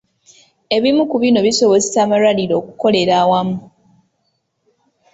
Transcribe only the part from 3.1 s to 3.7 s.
awamu.